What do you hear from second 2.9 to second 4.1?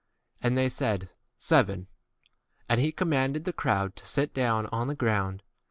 commanded the crowd to